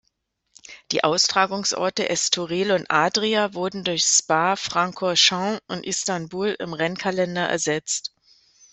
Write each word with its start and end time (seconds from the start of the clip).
Die 0.91 1.03
Austragungsorte 1.03 2.09
Estoril 2.09 2.71
und 2.71 2.89
Adria 2.89 3.53
wurden 3.53 3.83
durch 3.83 4.03
Spa-Francorchamps 4.03 5.61
und 5.67 5.85
Istanbul 5.85 6.55
im 6.57 6.73
Rennkalender 6.73 7.47
ersetzt. 7.47 8.11